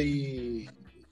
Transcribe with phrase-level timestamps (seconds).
[0.00, 0.70] 杯。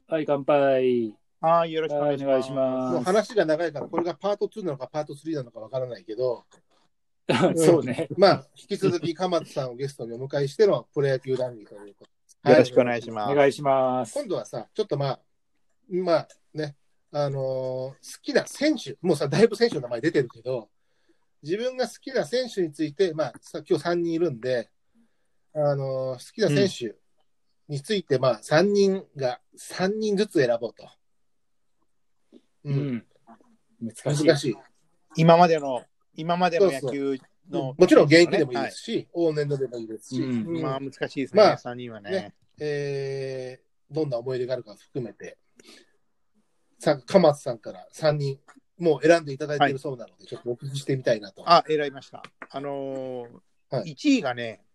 [0.09, 1.15] はい、乾杯。
[1.41, 2.95] はい、よろしくおはい、願いします。
[2.95, 6.45] もう話が長いから、これがパート2なのかパート3なのかわからないけど、
[7.57, 7.67] す。
[7.67, 8.09] そうね。
[8.17, 12.11] まあ、引き続き、鎌田さんをゲストにお迎えしてのプロ野球談義ということ
[12.45, 13.33] でよろしくお願いします。
[13.33, 14.15] お願いします。
[14.15, 15.21] 今度はさ、ちょっとまあ、
[15.89, 16.77] まあね、
[17.13, 20.69] あのー好きな選手、もうさ、だいぶ選手の名前出てるけど、
[21.43, 24.71] 自分が好きな選手について、まあ、さ今日3人いるんで、
[25.53, 26.97] あのー好きな選手
[27.69, 30.89] について、まあ、3人が、3人ずつ選ぼうと。
[32.65, 33.07] う、うんん。
[33.81, 34.27] 難しい。
[34.27, 34.57] 難しい。
[35.17, 37.19] 今までの、今までの野球
[37.51, 37.75] の。
[37.77, 42.11] もちろん現役でもいいですし、往年度でもいいですし、うんはいまあ難しいですね、まあ3人はね。
[42.11, 45.39] ねえーどんな思い出があるか含めて、
[46.81, 48.41] さ鎌田さんから3人、
[48.79, 51.45] もう選んでいただいているそうなので、ちょっとお聞きしてみたいなと。
[51.47, 52.25] あ、選びました。
[52.51, 54.66] あのーはい1位がね、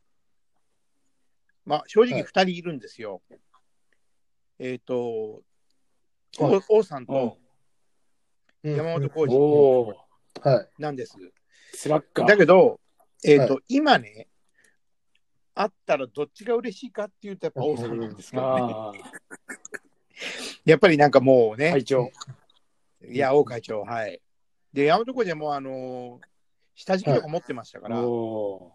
[1.65, 3.21] まあ正直2人いるんですよ。
[4.59, 5.41] えっ、と、
[6.39, 7.37] はい王王さんと
[8.63, 10.69] うん山本浩お二おはい。
[10.81, 11.17] なんです。
[11.17, 11.29] ー、
[11.73, 12.27] スラッガー。
[12.27, 12.79] だけど、
[13.23, 14.27] えっ、と、は今ね、
[15.55, 18.61] あったらどっちが嬉しいかっていうと、やっぱ王さんなんですけどね。
[18.63, 18.91] あ
[20.63, 22.11] やっぱりなんかもうね、あ、会長。
[23.07, 24.21] いや、王会長、はい。
[24.71, 26.31] で、山本浩二はもう、あのー
[26.73, 28.71] 下敷きとか持ってましたから、お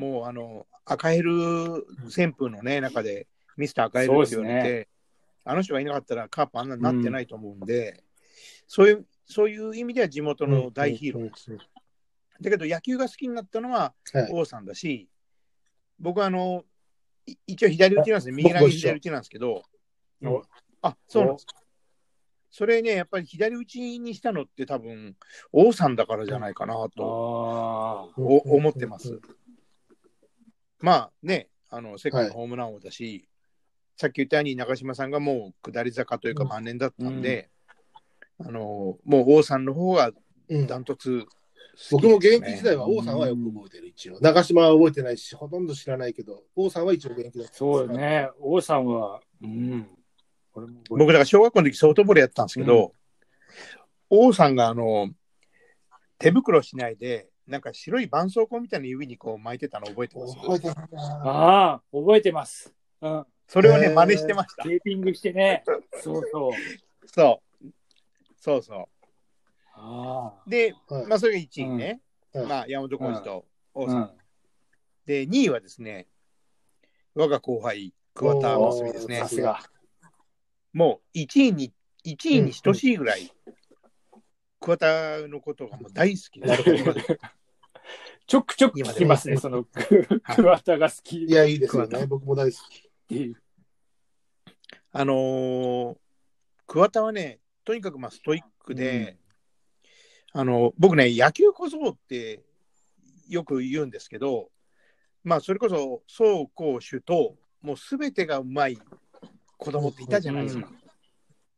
[0.00, 1.30] もう、あの、赤ヘル
[2.08, 3.26] 旋風のね、中で、
[3.58, 4.88] ミスター赤ヘルって言われて、
[5.44, 8.02] あの人がいなかったらカープあんなになってないと思うんで、
[8.66, 11.24] そういう、そういう意味では地元の大ヒーロー。
[11.24, 11.50] です。
[12.40, 14.32] だけど、野球が好きになったのははい。
[14.32, 15.10] 王さんだし、
[15.98, 16.64] 僕はあの、
[17.26, 19.64] い一応左打ちなんですね、右投げ左打ちなんですけど、
[20.24, 20.42] お
[20.80, 21.46] あ、そうなんです。
[21.46, 21.60] か。
[22.50, 25.16] それね、やっぱり左打ちにしたのって多分、
[25.52, 29.20] 王さんだからじゃないかなと思ってます。
[30.80, 33.28] まあね、あの世界のホームラン王だし、
[33.96, 37.50] さっき言ったように中島さんがもう下り坂というかうん晩年だったんで、
[38.38, 40.10] あのもう王さんの方が
[40.48, 41.26] うんダントツ、
[41.90, 44.18] 僕も現役時代は王さんはよく覚えてる、一応。
[44.20, 47.54] 長島は覚えてないし、ほとんど知らないけど、王さんは一応現役だった。
[47.54, 47.92] そうよ。
[47.92, 48.28] ね。
[48.40, 49.88] 王さんは、うん。
[50.88, 52.92] 僕だから小学校の時ソフトボールやったんですけど、
[54.10, 55.10] 王さんがあの
[56.18, 60.36] 手袋しないで、なんか白い絆創膏みたいな指にこう巻いてたの覚えてます？
[61.24, 62.72] ああ、覚えてます。
[63.00, 63.26] うん。
[63.48, 64.62] それをね、真似してました。
[64.62, 65.64] テーピングしてね。
[66.00, 66.52] そうそう。
[67.06, 67.66] そう。
[68.40, 68.88] そうそ
[69.74, 70.50] あう。
[70.50, 72.00] で、はいまあそれが1位ね。
[72.32, 73.50] うんまあ山本浩二とあ。
[73.74, 73.96] 王さん。
[73.96, 74.10] うん。
[75.04, 76.06] で、2位はですね、
[77.16, 79.28] 我が後輩、桑田真澄ですねさ。
[79.28, 79.60] すが。
[80.72, 81.72] もう1位に、
[82.06, 83.32] 1位に等しいぐらい、
[84.60, 87.00] 桑田のことがもう大好きなるほど
[88.30, 89.64] ちょくちょく聞きますね、その、
[90.36, 92.06] 桑田が好きいや、いいですよね。
[92.06, 92.78] 僕も大好き。
[92.78, 93.42] っていう。
[94.92, 95.96] あのー
[96.68, 99.18] 桑田はね、とにかくまあストイックで、
[100.32, 102.44] あの僕ね、野球小僧って
[103.28, 104.50] よく言うんですけど、
[105.24, 108.78] まあそれこそ走攻守と、もうすべてがうまい
[109.56, 110.70] 子供っていたじゃないですか。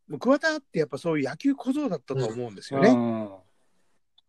[0.08, 2.88] もう桑田ってやっぱそういう野球小僧だったと思うんですよね。
[2.88, 3.41] うん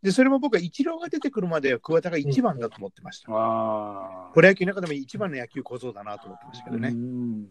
[0.04, 3.32] で、それも僕はイチローが出てくるまでは桑田が一番だと思ってました。
[3.32, 4.30] ああ。
[4.34, 6.90] プロ野球の中でも一番の野球小僧だなと思ってましたけどね。
[6.90, 7.48] うん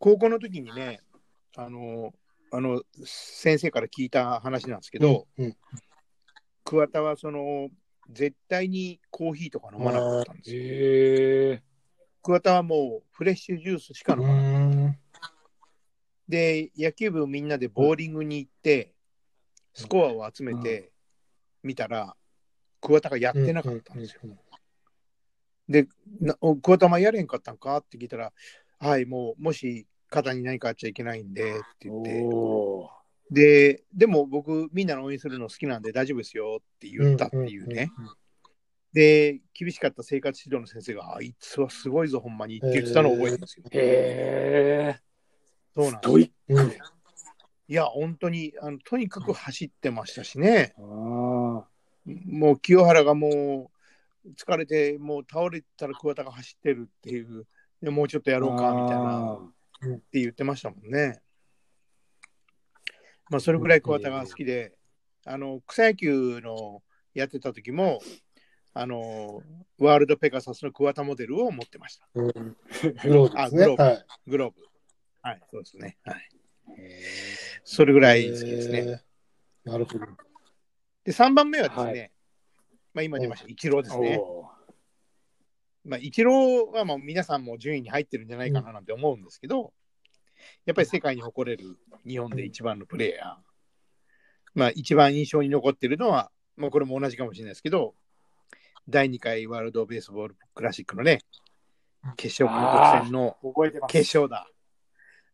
[0.00, 1.00] 高校の時にね、
[1.56, 2.12] あの、
[2.50, 5.56] あの先生から聞いた話なんですけど、うんうん
[6.64, 7.68] 桑田はその
[8.10, 10.60] 絶対にコーヒーとか飲まなかったんですよ。
[10.60, 11.62] へえ。
[12.20, 14.64] 桑田はもうフレッシュジュースしか飲まない。
[14.88, 14.98] ん。
[16.28, 18.92] で、野球部みんなでボーリングに行って、
[19.72, 20.90] スコアを集めて
[21.66, 22.16] 見たら、
[22.80, 24.22] 桑田がやってなかったんですよ。
[25.68, 25.88] で、
[26.20, 28.32] なお桑田もやれんかったんかって聞いたら、
[28.78, 32.88] はい、もうもし肩に何かあっちゃいけないんでって言って、お
[33.30, 37.90] で、でも僕、みんなの応援するの好きなんで大丈夫ですよって言ったっていうね。
[38.92, 43.64] で、厳しかった生活指導の先生が、あいつはすごいぞ、ほんまにって言ってたのを覚えてるんですよ。
[43.66, 43.80] ーへ
[44.96, 45.00] え。
[45.74, 46.72] そうなんですストイッうん
[47.68, 50.72] いや、本当にあの、とにかく走ってましたしね。
[50.76, 50.82] ク。
[50.82, 51.05] あも
[52.52, 53.70] う清原がも
[54.26, 57.46] う疲れて、もう倒れたら桑田が走ってるっていう、
[57.80, 58.40] でもうちょっとやあ。
[58.40, 59.34] ろうかみたいな
[59.96, 61.20] って言ってましたもんね。
[63.28, 64.76] まあ、それぐらい桑田が好きで、
[65.24, 66.82] あの草野球の
[67.14, 68.00] やってた時も、
[68.74, 69.42] あの
[69.78, 72.06] ワールドペガサスの桑田モデルを持ってました。
[72.14, 73.64] うんグローブですね。
[73.64, 74.04] あグローブはい。
[74.26, 74.56] グローブ。
[75.22, 75.96] はい、そうですね。
[76.04, 76.28] はい。
[77.64, 78.78] それぐらい好きですね。
[78.78, 79.70] えー。
[79.72, 80.06] なるほど。
[81.04, 82.10] で、3番目はですね、はい
[82.96, 84.16] まあ、今出ました、イチローですね。
[84.18, 84.48] お
[85.84, 89.74] まあ、イチローはもう皆さんも順位に入ってるんじゃないかななんて思うんですけど、
[90.64, 91.76] やっぱり世界に誇れる
[92.06, 93.34] 日本で一番のプレーヤー。
[94.54, 97.94] まあ、一番印象に残ってるのは、まあ、これも同じかもしれないですけど、
[98.88, 101.20] 第2回ワールドベースボールクラシックのね、
[102.16, 103.92] 決勝韓国戦の覚えてます。
[103.92, 104.48] 決勝だ。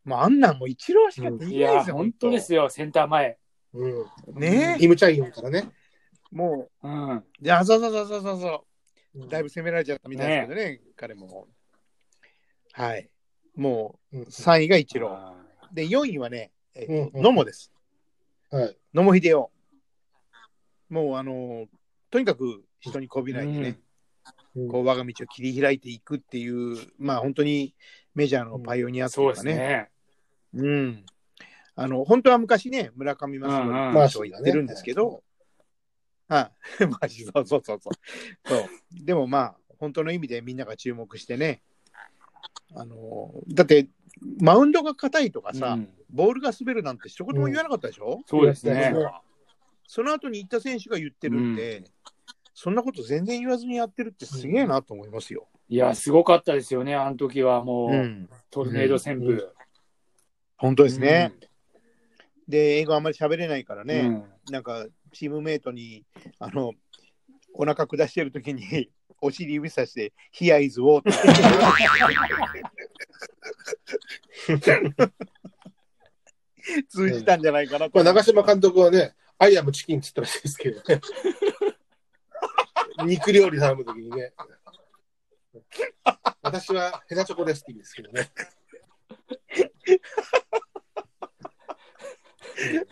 [0.05, 3.38] もうあんなんもう一郎しかできないいですよ、や、本当ですよ、センター前。
[3.73, 3.88] う
[4.32, 4.35] ん。
[4.35, 5.70] ねイムチャイヨンからね。
[6.32, 7.17] もうん。
[7.19, 8.64] う、いや、そうそうそうそうそ
[9.14, 11.46] うだいぶ攻められちゃったみたいですけどね、彼も。
[12.73, 13.08] はい。
[13.55, 15.12] もうんう3位が一郎。
[15.12, 15.34] あ
[15.73, 17.70] で、4位はね、えっとうんうん野茂です。
[18.50, 18.76] はい。
[18.94, 19.46] 野茂英雄。
[20.88, 21.67] もう、あの、
[22.11, 23.76] とにかく人にこびないでね、うん
[24.69, 27.75] こう我が道を切り開いていくっていう、まあ本当に
[28.14, 29.55] メジャーのパイオニアといかね。
[29.55, 29.90] ですね。
[30.55, 31.05] うん。
[31.75, 35.23] あの、本当は昔ね、村上正うんうん則と言ってるんですけど、
[36.32, 37.93] はい、 まあ、そうそうそうそう。
[38.49, 39.05] そう。
[39.05, 41.62] でもまあ、本当の意味でみんなが注目してね、
[42.75, 43.88] あの、だって、
[44.40, 48.94] マウンドが硬いとかさ、うんボールが滑るなんて一言も言わなかったでしょ、そうですね。
[49.87, 51.84] その後に行った選手が言ってるんで、
[52.52, 55.49] そんなこと全然言わずにやってるってすげえなと思いますよ。
[55.70, 58.29] いや、すごかったですよね、あの時はもう、うん。
[58.50, 59.43] トルネード旋風。
[60.58, 61.32] 本当ですね。
[62.46, 63.88] で、英語あんまり喋れないからうん。
[63.88, 66.05] ね、うんなんかチームメイトに
[66.38, 66.75] あの
[67.55, 71.12] お腹下してるときに お尻指さして「Here is water」
[76.88, 81.00] 通じたんじゃないかなとまあ、長嶋監督はね、アイアムチキンって言ったらしいですけどね。
[83.05, 84.32] 肉料理頼むときにね。
[86.43, 88.31] 私はヘナチョコですって言うんですけどね。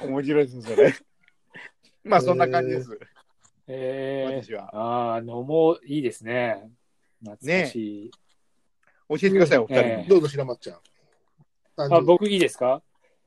[0.02, 0.92] 面白いですそれ
[2.10, 2.98] まあそんな感じです、
[3.68, 4.70] え私は。
[4.74, 6.70] ー、ああ、のもいいですね。
[7.24, 8.10] 懐かしい。
[9.08, 9.82] 教えてくださいお二人。
[9.82, 10.78] に、ええどうぞ、白松ちゃん。
[11.76, 12.82] あ僕いいですか？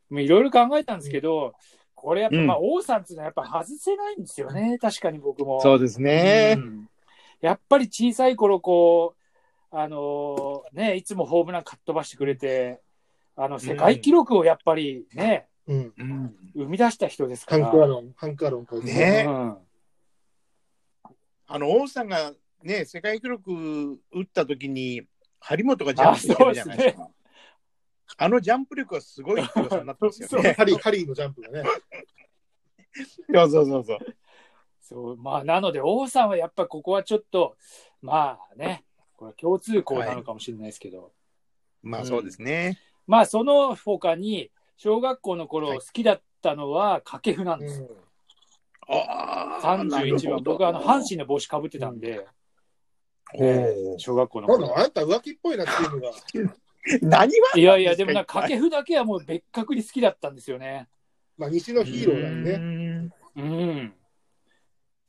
[0.09, 1.53] もういろいろ考えたんですけど、
[1.95, 2.45] これやっぱ、うん。
[2.47, 4.77] まあ、王さんっていうのはやっぱ外せないんですよね。
[4.79, 5.61] 確かに僕も。
[5.61, 6.55] そうですね。
[6.57, 6.89] う、ん。
[7.41, 9.15] やっぱり小さい頃、こ
[9.71, 12.81] う、あのーね、いつもホームランかっ飛ばしてくれて、
[13.35, 15.93] あの、世界記録をやっぱりね、うん。
[15.97, 17.67] うん生み出した人ですかハら。
[17.67, 19.57] ンクアロン、ハンクアロンねうん
[21.45, 22.33] あの王さんが
[22.63, 25.03] ね世界記録打った時に
[25.39, 27.09] 張本がジャンプしてるじゃないですか
[28.17, 30.53] あのジャンプ力はすごい強さになってますよね。
[30.53, 31.63] ハリー、ハリーのジャンプがね。
[33.33, 33.97] そうそうそうそう。
[34.81, 37.55] そう、まあ、なので、王さんはやっぱここはちょっと、
[38.01, 38.83] まあね、
[39.15, 41.11] これは共通項なのかもしれないですけど、
[41.81, 42.79] まあそうですね。
[43.07, 47.89] まあ、その他に、小学校の頃はい好きだったのは掛布なんですよ。
[48.87, 52.27] ああ、31番、僕はあの阪神の帽子かぶってたんで、
[53.35, 54.67] えー小学校の頃。
[54.67, 56.11] なんだ、あんた浮気っぽいな、チームが。
[57.01, 57.51] 何は？
[57.55, 60.89] いやいや、でもなんか掛布だけはもう別格に好きだったんですよね。
[61.37, 62.57] まあ、西のヒーローだよね。
[62.57, 63.09] ね。
[63.37, 63.93] うん。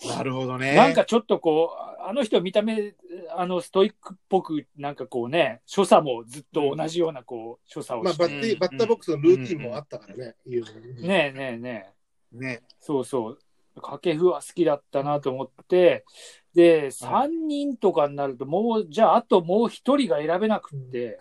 [0.09, 0.75] なるほどね。
[0.75, 1.71] なんかちょっとこ
[2.01, 2.95] う、あの人見た目、
[3.37, 10.35] あのストイックっぽく、なんかこうね、所作もずっと同じようなこう、所作をまあ、バッティバッターボックスのルーティンもあったからね。
[10.47, 11.93] 言うのにねえねえね
[12.35, 12.37] え。
[12.37, 12.63] ね。
[12.81, 13.39] そうそう。
[13.77, 16.05] 掛布は好きだったなと思って、
[16.55, 21.21] で、3人とかになると、もう、じゃあ、あともう1人が選べなくって、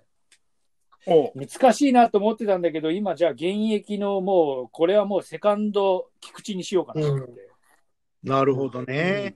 [1.07, 7.52] お難しいなと思ってたんだけど、今、じゃあ、現役のもう、これはもう、セカンド、菊池にしようかなと思って。
[8.23, 9.35] なるほどね。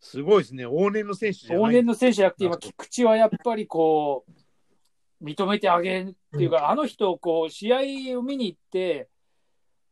[0.00, 0.66] すごいですね。
[0.66, 1.70] 往年の選手じゃない。
[1.70, 4.24] 往年の選手じゃなくて、今、菊池はやっぱりこ
[5.20, 7.72] う、認めてあげるっていうか、あの人、こう、試
[8.12, 9.08] 合を見に行って、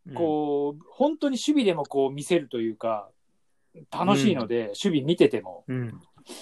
[0.07, 3.09] うんこう、本当に守備でもこう見せるというか、
[3.91, 6.01] 楽しいので、守備見てても、うん。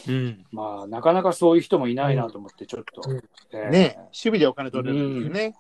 [0.08, 0.44] うん。
[0.50, 3.02] まあ、なかなかそういう人もいないなと思って、ちょっと。
[3.08, 5.54] うんえーね守備でお金取れるっていうね。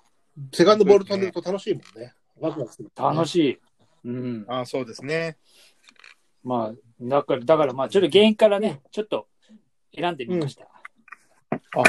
[0.52, 2.14] セカンドボール飛んでると楽しいもんね。
[2.38, 2.82] ワクワクす。
[2.96, 3.58] 楽しい。
[4.04, 4.44] うん。
[4.48, 5.36] ああ、そうですね。
[6.42, 9.28] まあ、だから、だからまあ、ちょっと原因からね、ちょっと
[9.94, 10.64] 選んでみました。
[10.64, 10.70] うん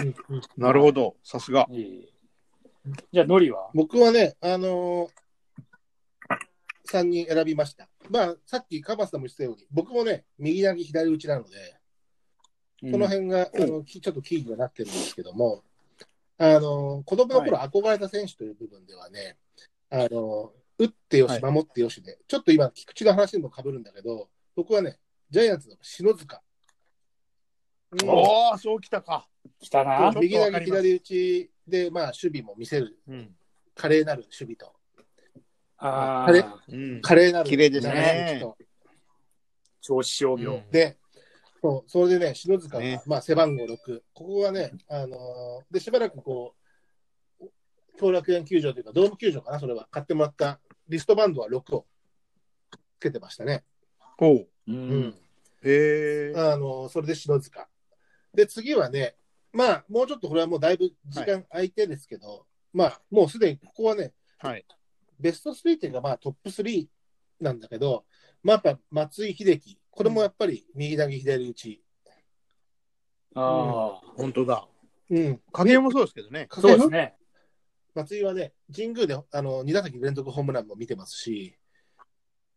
[0.07, 1.15] うんなるほど。
[1.23, 1.67] さすが。
[3.11, 3.69] じゃあ、ノリは？
[3.73, 7.87] 僕はね、あのー、3人選びました。
[8.09, 11.77] まあ、さっきカバスさんも言ってたように、僕もね、右投げ左打ちなので、
[12.91, 15.63] この辺が、あのきちょっとキーにはなってるんですけども、
[16.37, 19.37] あの、子供の頃憧れた選手という部分ではね、
[19.91, 21.41] あの、打ってよし、はい。
[21.41, 24.99] 守ってよしで、ちょっと今、菊池の話にも被るんだけど、僕はね、
[25.29, 26.41] ジャイアンツの篠塚。
[27.91, 29.27] うんおお、そうきたか。
[29.59, 30.13] 来たな。
[30.15, 33.35] 右投げ左打ちで、まあ、守備も見せる、うん。
[33.75, 34.73] 華麗なる守備と、
[35.77, 37.01] ああれあ、うん。
[37.01, 38.01] 華麗なる綺麗でしたね。
[38.01, 38.57] 長い打ちと。
[39.81, 40.61] 銚子商業。
[40.71, 40.97] で、
[41.61, 43.01] そうそれでね、篠塚が、ね。
[43.05, 46.60] まあ、背番号6、ここがね、あのーで、しばらくこう、
[47.99, 51.85] 後楽園球場というか、ドーム球場かな、それは、買ってもらったリストバンドは6を
[52.71, 53.63] つけてましたね。
[54.19, 54.35] おう。
[54.37, 55.15] ううんん。
[55.63, 56.33] へえ。
[56.35, 57.67] あのーそれで篠塚。
[58.33, 59.15] で、次はね、
[59.53, 64.65] まあ、もうちょっとこれはもうだいぶ時間空いてですけど、まあ、もうすでにここはね、はい。
[65.19, 66.87] ベスト3っていうか、まあ、トップ3
[67.39, 68.05] なんだけど、
[68.43, 71.83] まあ、やっぱ松井秀喜、これもやっぱり右投げ左打ち。
[73.35, 74.67] ああ、本当だ。
[75.09, 75.41] うん。
[75.51, 76.47] 影山もそうですけどね。
[76.51, 77.15] そうですね。
[77.93, 81.57] 松井はね、神宮であの2打席連続ホームランも見てますし、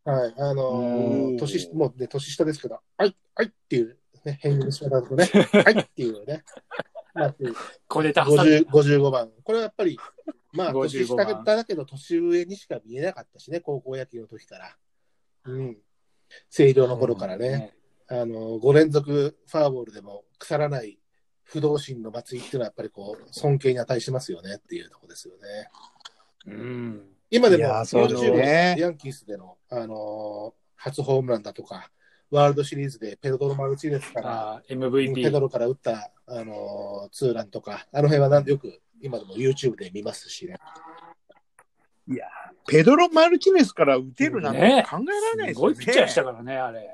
[0.05, 5.25] はい、あのおーー年下、もうね、年下ですけど、はい、はいっていう、ね、返事の仕方だとね、
[5.65, 6.45] はいっていうね、
[7.15, 7.55] 松井
[7.89, 9.31] これで挟んで50 55番。
[9.43, 9.99] これはやっぱり、
[10.53, 14.77] まあ、55年下番だけど、年上にしか見えなかったしね、高校野球の時から。
[15.47, 15.79] うん。
[16.51, 17.77] 星稜の頃からね、ね。
[18.09, 20.99] あの、5連続フォアボールでも腐らない
[21.45, 25.71] 不動心の松井っていうのは、やっぱりこう、尊敬に値しますよねっていうところですよね。
[26.47, 27.09] うん。
[27.31, 31.91] 今でもいやーそうです YouTube ねでヤンキースでの、あのー初ホームランだとか、
[32.31, 35.41] ワールドシリーズでペドロ・マルチネスから、ああ、ペ MVP ド。
[35.41, 40.57] ロから打った、あのーツーランとか、あの辺はなんよく今でも YouTube で見ますしね。
[42.07, 42.27] いや、
[42.67, 45.71] ペドロ・マルチネスから打てるなんてね考えられないですすよね。
[45.71, 46.91] ごいピッチャーしたからね、あれ。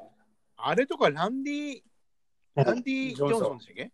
[0.57, 1.83] あれとかランディ、
[2.55, 3.93] ランディ・ジョンソンでしたっけ？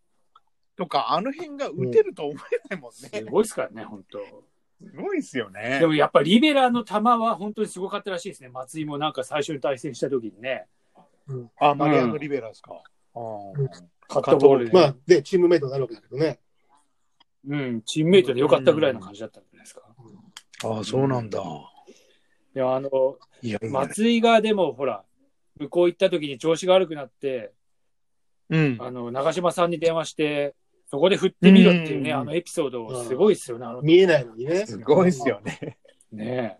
[0.76, 3.09] とか、あの辺が打てると思えないもんね。
[3.12, 4.18] すごいですからね、本当。
[4.18, 5.87] すごいですよねで。
[5.87, 8.50] もやっぱりリベラの球は本当にすごかったらしいですね。
[8.50, 10.66] 松井もなんか最初に対戦した時にね、
[11.59, 12.83] あ、マリアノ・リベラですか。
[13.14, 13.68] あー
[14.09, 16.38] カットボールで、まあ、で、チームメイトになるわけだけどね。
[17.49, 19.83] うん、チームメイトでよかったぐらいの感じだったんじゃないですか。
[20.62, 21.42] あー、そうなんだ。
[22.54, 25.04] でもあの、いやいや、松井がでもほら、
[25.59, 27.52] 向こう行った時に調子が悪くなって、
[28.49, 28.76] うん。
[28.80, 30.54] あの、長嶋さんに電話して、
[30.88, 34.66] そこで振ってみろっていうね、うんあのエピソード、すごいですよね、あの、見えないのにね。
[34.66, 35.78] すごいですよね。
[36.12, 36.59] ね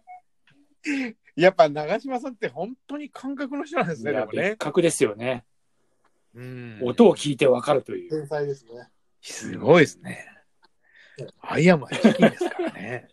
[1.37, 4.57] やっぱ長嶋さんって本当に感覚の人なんですね、いやでもね別。
[4.59, 5.45] 格ですよね。
[6.35, 8.11] うん音を聞いてわかるという。
[8.11, 8.89] 天才ですね。
[9.21, 10.29] すごいですね。
[11.41, 13.09] I am はチキンですからね。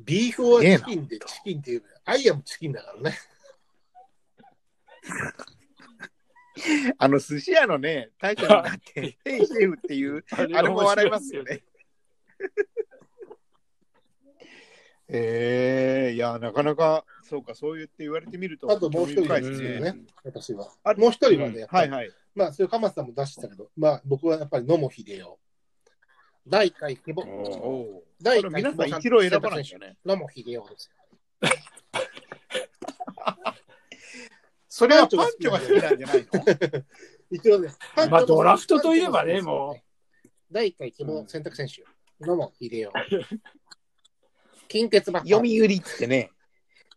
[0.00, 3.18] ビーフはチキンでチキンっていう、 I am chicken だからね。
[6.98, 11.62] あの寿司屋のね、タイトルになって、 Hey chef っていう、あれも笑いますよね。
[15.08, 19.62] ええいや、なかなか、そうか、そう言って言われてみると、あともう一人でです。
[19.62, 20.68] よね、私は。
[20.82, 22.14] あもう一人はね、やっぱりはいはい。
[22.34, 25.24] まあ、それ鎌田さんも出してたけど、まあ、僕はやっぱり野茂英雄。
[26.48, 29.96] 第1回希望、お第1回皆さん一郎選ばないんですよね。
[30.04, 30.96] 野茂英雄ですよ。
[34.76, 36.84] それはパンチョが好きなんじゃないの？
[37.30, 37.70] 一応ね、
[38.10, 40.28] まあドラフトといえばねもう。
[40.52, 41.82] 第1回希望選択選手、
[42.20, 42.90] 野茂英雄。
[44.68, 45.30] 近鉄バッター。
[45.30, 46.30] 読売ってね。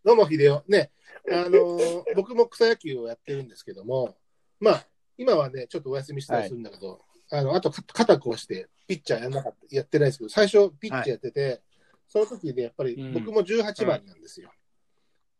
[0.04, 0.60] 野茂英雄。
[0.68, 0.90] ね、
[1.32, 4.14] あのー 僕も草野球をやってるんですけども、
[4.58, 11.62] まあ、今はね、ちょっとお休みしたりするんだけど、あの、あとか肩壊して、ピッチャーやんなかった、やってないですけど、最初ピッチャーやってて、
[12.08, 14.52] その時でやっぱりうん僕も18番なんですよ。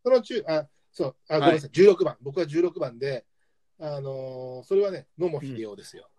[0.03, 1.51] その中、あ、そう、あ、ごはい。
[1.53, 2.17] めんなさい、16番。
[2.21, 3.25] 僕は16番で、
[3.79, 6.09] あのーそれはね、野茂英雄ですよ。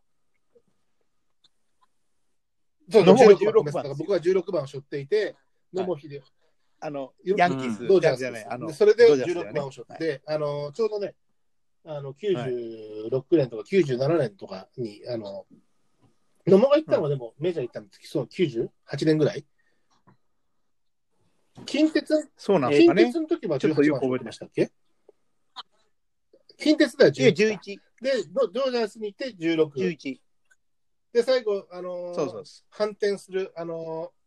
[2.90, 3.64] そう、野茂16 16番。
[3.64, 3.74] です。
[3.74, 5.36] だ番から僕は16番を背負っていて、
[5.72, 6.22] 野茂英雄。
[6.80, 11.14] あの、よヤンキース、ドジャースじゃない、あの、でそれでドジャースだよ16ね番を背負って、あのちょうどね、
[11.84, 15.46] あの96年とか97年とかに、あの
[16.44, 18.68] 野茂が行ったのはでも、メジャー行ったのってそう98
[19.06, 19.44] 年ぐらい
[21.66, 22.30] 近鉄？
[22.36, 23.02] そうなんですかね。
[23.04, 23.20] 近鉄。
[23.20, 24.70] の時はちょっと18番よく覚えてましたっけ？
[26.58, 29.68] 近鉄ではえ、11 11、でド、ドジャースに行って16。
[29.70, 30.20] 11。
[31.12, 34.22] で、最後、あのーそうそうそ反転する、あのー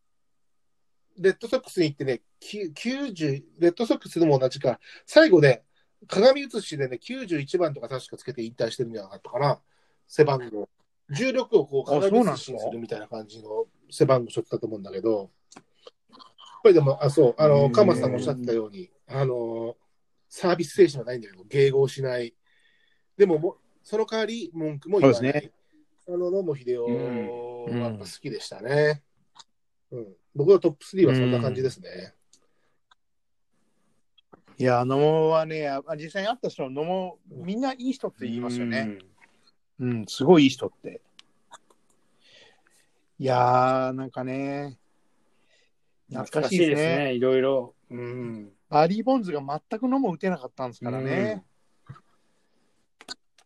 [1.17, 5.63] レッドソックスに行ってね、きゅ90、レッドソックスでも同じか、最後ね、
[6.07, 9.61] 鏡写しでね、91番とか確かつけて引退してるんじゃなかったかな、
[10.07, 10.67] 背番号。
[11.11, 15.31] 16をこう鏡写しにするみたいな感じの背番号しょってたと思うんだけど、
[16.65, 19.77] ぱりでも、あ、そう、あの、へー鎌田さんもおっしゃってたように、あの、
[20.27, 22.33] サービス精神はないんだけど、迎合しない。
[23.15, 25.31] でもも、その代わり文句も言わない。
[25.31, 25.51] そうです
[26.07, 29.03] あの、野茂英雄うんはやっぱ好きでしたね。
[29.91, 30.07] うん。
[30.33, 32.13] 僕のトップ3はそんな感じですね。
[34.57, 38.97] いや、野茂はね、あ実際に会った人は野茂、みんないい人って言いますよね。
[39.79, 41.01] うん、すごいいい人って。
[43.19, 44.79] いやー、なんかね、
[46.09, 47.13] 懐かしいですね。
[47.13, 47.75] いろいろ。
[47.89, 48.51] うん。
[48.69, 51.43] バリー・ボンズが全く野茂打てなかったんですからね。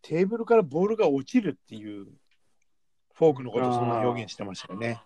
[0.01, 2.07] テーブルからボールが落ちるっていう、
[3.13, 5.01] フォークのことをそんな表現してましたよね。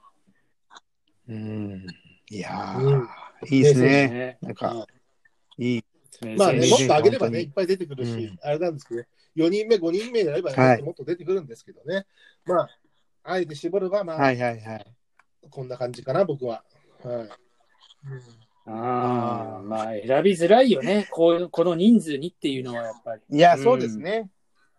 [1.27, 1.87] うん。
[2.29, 3.07] いやー、うん
[3.49, 3.89] いいですね。
[4.07, 4.87] ねなんか、
[5.57, 5.83] いい。
[6.37, 9.01] まあね、もっと上げればね、いっぱい出てくるし、うんあれなんですけど、
[9.35, 12.05] 4人目、5人目でやれば、ねはいもっと出てくるんですけどね。
[12.45, 12.69] まあ、
[13.23, 14.85] あえて絞れば、まあ、はいはいはい。
[15.49, 16.63] こんな感じかな、僕は。
[17.03, 17.29] はい。
[18.65, 21.07] ああ、まあ選びづらいよね。
[21.11, 23.21] こういう、この人数にっていうのはやっぱり。
[23.29, 24.29] いや、うんそうですね。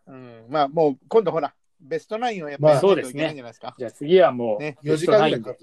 [0.07, 0.47] うん。
[0.49, 3.75] まあ、もう今度ほら、ベストナインをやっぱまありやらないといけないんじゃないですか。
[3.79, 5.55] じゃあ次はもう、ね4時間ぐらいか